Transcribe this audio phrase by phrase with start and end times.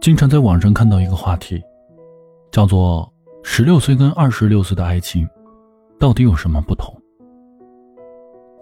[0.00, 1.62] 经常在网上看到一个话题，
[2.50, 3.12] 叫做
[3.44, 5.28] “十六岁跟二十六岁的爱情，
[5.98, 6.96] 到底有什么不同？”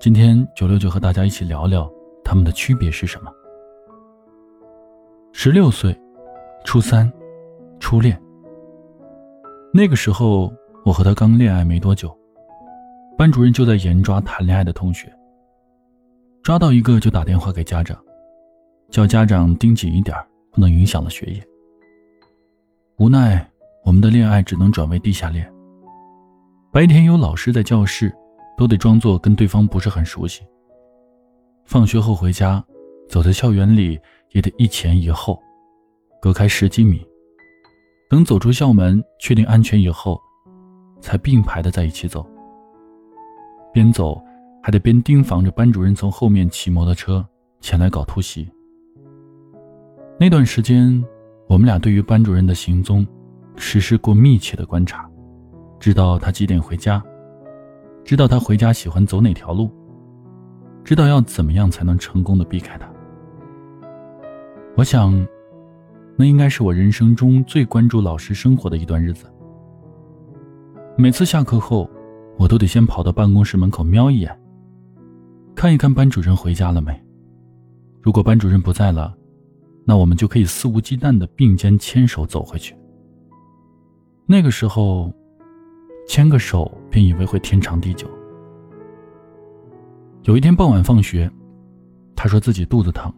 [0.01, 1.89] 今天九六就和大家一起聊聊
[2.25, 3.31] 他们的区别是什么。
[5.33, 5.97] 十六岁，
[6.65, 7.11] 初三，
[7.79, 8.21] 初恋。
[9.73, 10.53] 那个时候，
[10.85, 12.13] 我和他刚恋爱没多久，
[13.17, 15.09] 班主任就在严抓谈恋爱的同学，
[16.43, 17.97] 抓到一个就打电话给家长，
[18.91, 21.43] 叫家长盯紧一点儿不能影响了学业。
[22.97, 23.49] 无奈，
[23.85, 25.51] 我们的恋爱只能转为地下恋。
[26.73, 28.15] 白天有老师在教室，
[28.57, 30.43] 都得装作跟对方不是很熟悉。
[31.65, 32.65] 放学后回家，
[33.09, 33.99] 走在校园里
[34.33, 35.41] 也得一前一后，
[36.21, 37.07] 隔开十几米。
[38.11, 40.21] 等走出校门，确定安全以后，
[41.01, 42.27] 才并排的在一起走。
[43.73, 44.21] 边走
[44.63, 47.25] 还得边盯防着班主任从后面骑摩托车
[47.61, 48.51] 前来搞突袭。
[50.21, 51.01] 那段时间，
[51.47, 53.07] 我们俩对于班主任的行踪
[53.55, 55.09] 实施过密切的观察，
[55.79, 57.01] 知道他几点回家，
[58.05, 59.71] 知道他回家喜欢走哪条路，
[60.83, 62.91] 知道要怎么样才能成功的避开他。
[64.77, 65.25] 我想，
[66.17, 69.33] 那应该是我人生中最关注老师生活的一段日子。
[70.97, 71.89] 每次下课后，
[72.37, 74.37] 我都得先跑到办公室门口瞄一眼，
[75.55, 76.93] 看一看班主任回家了没。
[78.03, 79.17] 如果班主任不在了，
[79.89, 82.77] 那我们就可以肆无忌惮的并肩牵手走回去。
[84.27, 85.11] 那个时候，
[86.07, 88.07] 牵个手便以为会天长地久。
[90.25, 91.31] 有一天傍晚放学，
[92.15, 93.11] 他说自己肚子疼，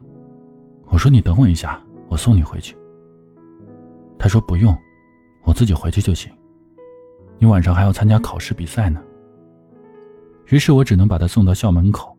[0.85, 2.77] 我说你等我一下，我送你回去。
[4.17, 4.73] 他说不用，
[5.43, 6.31] 我自己回去就行。
[7.41, 9.03] 你晚上还要参加考试比赛呢。
[10.51, 12.17] 于是我只能把他送到校门口，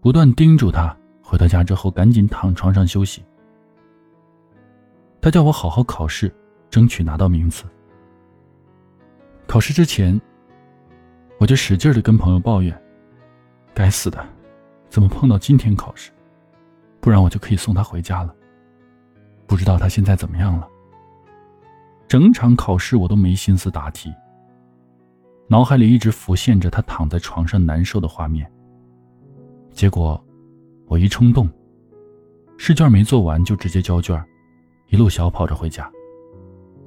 [0.00, 3.22] 不断叮嘱他回到家之后赶紧躺床上休息。
[5.20, 6.34] 他叫我好好考试，
[6.70, 7.64] 争取拿到名次。
[9.46, 10.18] 考试之前，
[11.38, 12.82] 我就使劲的跟朋友抱怨
[13.74, 14.24] ：“该死的，
[14.88, 16.10] 怎么碰到今天考试？
[17.00, 18.34] 不然我就可以送他回家了。”
[19.46, 20.68] 不知道他现在怎么样了。
[22.06, 24.12] 整场考试我都没心思答题，
[25.48, 28.50] 脑海里一直浮现着他躺在床上难受的画面。
[29.72, 30.22] 结果，
[30.86, 31.48] 我一冲动，
[32.56, 34.24] 试卷没做完就直接交卷。
[34.90, 35.90] 一路小跑着回家。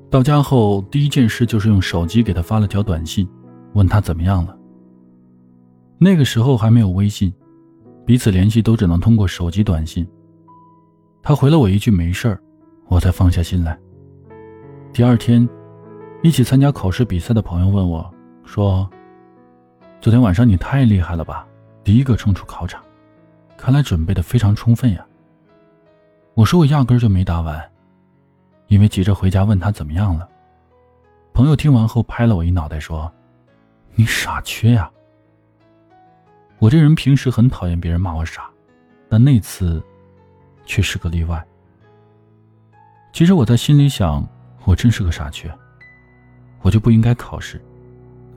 [0.09, 3.28] 到家后，第一件事就是用手机给他发了条短信，
[3.74, 4.56] 问他怎么样了。
[5.97, 7.34] 那个时候还没有微信，
[8.06, 10.08] 彼此联系都只能通过手机短信。
[11.24, 12.40] 他回了我一句“没事儿”，
[12.90, 13.80] 我才放下心来。
[14.91, 15.47] 第二天，
[16.22, 18.88] 一起参加考试比赛的朋友问我，说
[20.02, 21.47] ：“昨天晚上你太厉害了吧，
[21.84, 22.84] 第一个冲出考场，
[23.58, 25.03] 看来准备的非常充分呀。”
[26.35, 27.59] 我说：“我压根就没答完。”
[28.68, 30.28] 因为急着回家问他怎么样了，
[31.34, 33.12] 朋友听完后拍了我一脑袋说
[33.96, 34.90] ：“你傻缺呀！”
[36.59, 38.50] 我这人平时很讨厌别人骂我傻，
[39.09, 39.84] 但那次
[40.66, 41.46] 却是个例外。
[43.12, 44.28] 其实我在心里想，
[44.63, 45.53] 我真是个傻缺，
[46.62, 47.62] 我就不应该考试，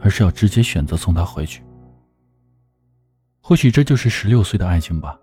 [0.00, 1.62] 而是要直接选择送他回去。
[3.40, 5.16] 或许这就是十六岁的爱情吧，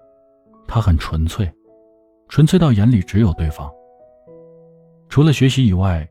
[0.65, 1.51] 他很纯粹，
[2.29, 3.69] 纯粹到眼里只有对方。
[5.13, 6.09] 除了学习以外，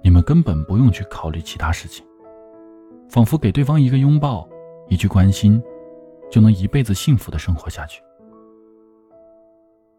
[0.00, 2.06] 你们根本不用去考虑其他事情，
[3.08, 4.48] 仿佛给对方一个拥抱，
[4.88, 5.60] 一句关心，
[6.30, 8.00] 就能一辈子幸福的生活下去。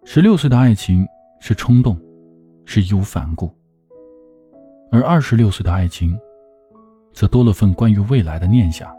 [0.05, 1.05] 十六岁的爱情
[1.41, 1.99] 是冲动，
[2.63, 3.49] 是义无反顾；
[4.89, 6.17] 而二十六岁的爱情，
[7.11, 8.89] 则多了份关于未来的念想。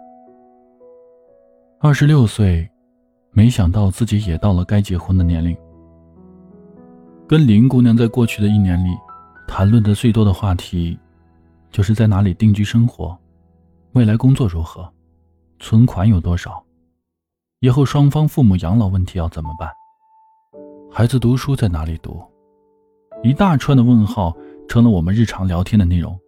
[1.79, 2.69] 二十六岁，
[3.31, 5.57] 没想到自己也到了该结婚的年龄。
[7.27, 8.91] 跟林姑娘在过去的一年里。
[9.47, 10.99] 谈论的最多的话题，
[11.71, 13.17] 就是在哪里定居生活，
[13.93, 14.93] 未来工作如何，
[15.59, 16.63] 存款有多少，
[17.61, 19.71] 以后双方父母养老问题要怎么办，
[20.91, 22.23] 孩子读书在哪里读，
[23.23, 24.37] 一大串的问号
[24.69, 26.19] 成了我们日常聊天的内容。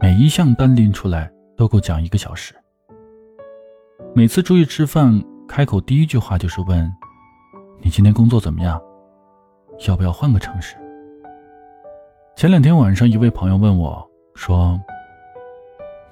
[0.00, 2.54] 每一项单拎出来都够讲一个小时。
[4.14, 6.90] 每次出去吃饭，开口第一句话就是问
[7.80, 8.80] ：“你今天工作怎么样？
[9.86, 10.74] 要不要换个城市？”
[12.40, 14.80] 前两天晚上，一位朋友问我，说：“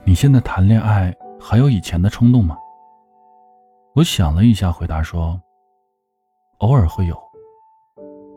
[0.04, 1.10] 你现在谈恋爱
[1.40, 2.54] 还有以前的冲动吗？”
[3.96, 5.40] 我想了一下，回答说
[6.60, 7.18] ：“偶尔会有，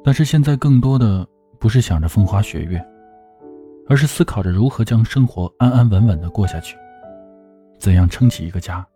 [0.06, 1.28] 但是现在更多的
[1.60, 2.82] 不是想着风花雪月，
[3.90, 6.78] 而是思考着如何将生活安安稳稳的过下去，
[7.78, 8.88] 怎样撑起一个家。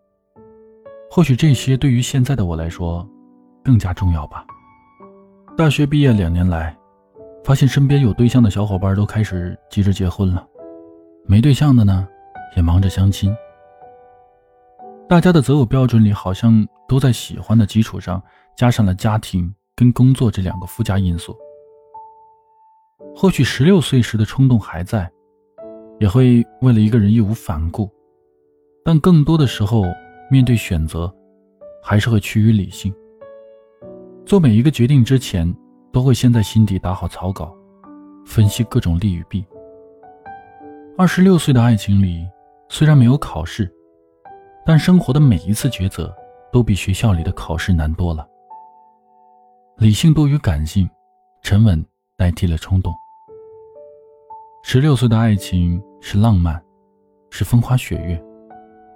[1.11, 3.05] 或许这些对于现在的我来说，
[3.61, 4.45] 更加重要吧。”
[5.57, 6.73] 大学毕业两年来。
[7.45, 10.43] 发现身边有对象的小伙伴都开始急着结婚了，
[11.27, 12.07] 没对象的呢，
[12.57, 13.31] 也忙着相亲。
[15.07, 18.19] 大家的择偶标准里，好像都在喜欢的基础上
[18.57, 21.37] 加上了家庭跟工作这两个附加因素。
[23.15, 25.07] 或许十六岁时的冲动还在，
[25.99, 27.87] 也会为了一个人义无反顾，
[28.83, 29.83] 但更多的时候，
[30.31, 31.13] 面对选择，
[31.83, 32.91] 还是会趋于理性。
[34.25, 35.55] 做每一个决定之前。
[35.95, 37.55] 都会先在心底打好草稿，
[38.25, 39.45] 分析各种利与弊。
[40.97, 42.27] 二十六岁的爱情里，
[42.67, 43.73] 虽然没有考试，
[44.65, 46.13] 但生活的每一次抉择
[46.51, 48.27] 都比学校里的考试难多了。
[49.77, 50.85] 理性多于感性，
[51.41, 51.81] 沉稳
[52.17, 52.93] 代替了冲动。
[54.65, 56.61] 十六岁的爱情是浪漫，
[57.29, 58.21] 是风花雪月，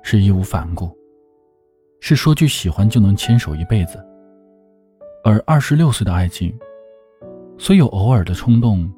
[0.03, 0.93] 是义无反顾，
[2.01, 4.05] 是说句喜欢就能牵手一辈子。
[5.23, 6.53] 而二十六岁的爱情。
[7.61, 8.89] 虽有偶尔的冲动，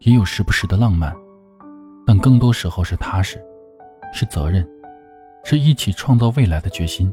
[0.00, 1.16] 也有时不时的浪漫，
[2.06, 3.42] 但更多时候是踏实，
[4.12, 4.68] 是责任，
[5.44, 7.10] 是一起创造未来的决心。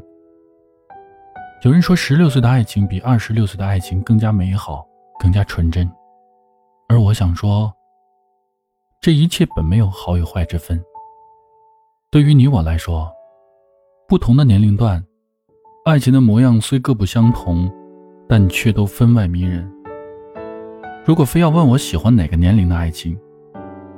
[1.62, 4.86] 有人说，十六岁的爱情比二十六岁的爱情更加美好，
[5.18, 5.90] 更加纯真。
[6.86, 7.72] 而我想说，
[9.00, 10.78] 这一切本没有好与坏之分。
[12.10, 13.10] 对于你我来说，
[14.06, 15.02] 不同的年龄段，
[15.86, 17.72] 爱情的模样虽各不相同，
[18.28, 19.66] 但却都分外迷人。
[21.06, 23.14] 如果非要问我喜欢哪个年龄的爱情，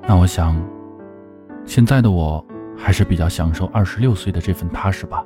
[0.08, 0.60] 那我想，
[1.64, 2.44] 现在的我
[2.76, 5.24] 还是比较享受二十六岁的这份踏实吧。